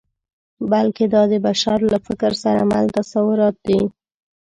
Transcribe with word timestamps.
بلکې 0.71 1.05
دا 1.13 1.21
د 1.31 1.33
بشر 1.47 1.79
له 1.91 1.97
فکر 2.07 2.31
سره 2.43 2.61
مل 2.71 2.85
تصورات 2.97 3.55
دي. 3.67 3.81